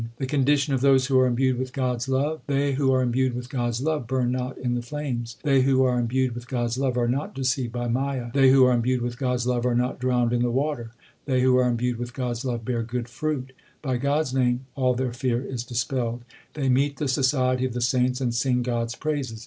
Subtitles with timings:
[0.17, 3.35] The condition of those who are imbued with God s love: They who are imbued
[3.35, 6.47] with God s love burn not in the flames; 2 They who are imbued with
[6.47, 9.45] God s love are not deceived by Maya; They who are imbued with God s
[9.45, 10.89] love are not drowned in the water;
[11.25, 13.53] They who are imbued with God s love bear good fruit:
[13.83, 16.23] By God s name all their fear is dispelled;
[16.55, 19.39] They meet the society of the saints, and sing God s praises.